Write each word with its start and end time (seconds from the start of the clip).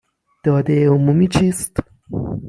دادهٔ 0.45 0.79
عمومی 0.93 1.27
چیست؟ 1.35 1.73